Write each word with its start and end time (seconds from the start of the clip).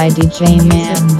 by 0.00 0.08
DJ 0.08 0.66
Man 0.66 1.19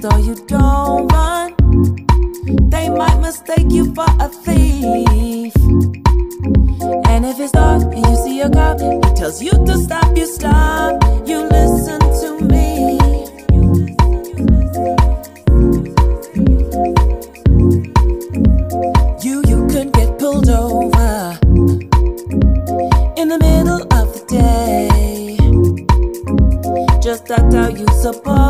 So 0.00 0.16
you 0.18 0.36
don't 0.46 1.08
run. 1.08 1.56
They 2.70 2.88
might 2.88 3.18
mistake 3.20 3.66
you 3.68 3.92
for 3.96 4.06
a 4.20 4.28
thief. 4.28 5.52
And 7.08 7.26
if 7.26 7.40
it's 7.40 7.50
dark 7.50 7.82
and 7.82 8.06
you 8.06 8.16
see 8.16 8.40
a 8.42 8.48
cop, 8.48 8.78
he 8.80 9.00
tells 9.16 9.42
you 9.42 9.50
to 9.50 9.76
stop, 9.76 10.16
you 10.16 10.26
stop. 10.26 11.02
You 11.26 11.48
listen 11.48 11.98
to 11.98 12.38
me. 12.44 12.98
You, 19.20 19.42
you 19.48 19.66
could 19.66 19.92
get 19.92 20.16
pulled 20.20 20.48
over 20.48 21.38
in 23.16 23.28
the 23.28 23.38
middle 23.40 23.82
of 23.82 24.14
the 24.14 24.22
day. 24.28 24.88
Just 27.02 27.28
act 27.32 27.52
how 27.52 27.68
you 27.68 27.86
supposed. 28.00 28.47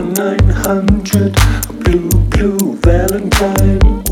nine 0.00 0.48
hundred 0.48 1.34
blue 1.84 2.08
blue 2.30 2.76
Valentine. 2.82 4.07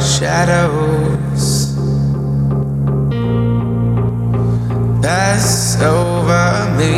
shadows 0.00 1.70
pass 5.02 5.80
over 5.82 6.50
me. 6.78 6.94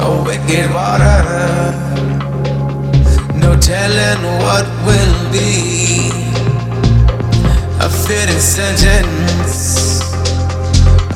A 0.00 0.10
wicked 0.26 0.68
water, 0.74 1.20
no 3.42 3.56
telling 3.60 4.22
what 4.44 4.66
will 4.86 5.16
be. 5.32 6.10
A 7.80 7.88
fitting 7.88 8.44
sentence. 8.56 10.02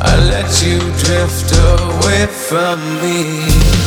I 0.00 0.14
let 0.32 0.50
you 0.62 0.78
drift 1.02 1.50
away 1.52 2.37
from 2.48 2.80
me. 3.02 3.77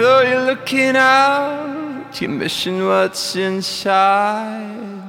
Feel 0.00 0.24
you 0.24 0.38
looking 0.38 0.96
out, 0.96 2.18
you're 2.22 2.30
missing 2.30 2.86
what's 2.86 3.36
inside. 3.36 4.99